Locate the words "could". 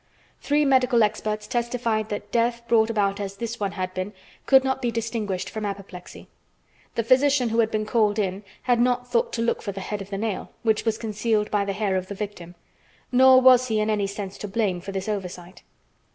4.47-4.63